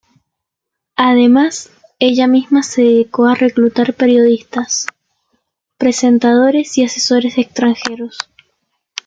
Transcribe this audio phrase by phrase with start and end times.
[0.95, 1.69] Además,
[1.99, 4.87] ella misma se dedicó a reclutar periodistas,
[5.77, 8.17] presentadores y asesores extranjeros.